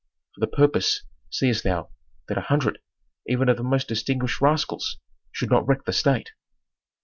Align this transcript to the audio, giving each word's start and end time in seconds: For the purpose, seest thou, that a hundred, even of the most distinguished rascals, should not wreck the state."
For 0.33 0.39
the 0.39 0.47
purpose, 0.47 1.03
seest 1.29 1.63
thou, 1.63 1.91
that 2.27 2.35
a 2.35 2.41
hundred, 2.41 2.79
even 3.27 3.49
of 3.49 3.57
the 3.57 3.61
most 3.63 3.87
distinguished 3.87 4.41
rascals, 4.41 4.97
should 5.31 5.51
not 5.51 5.67
wreck 5.67 5.85
the 5.85 5.93
state." 5.93 6.31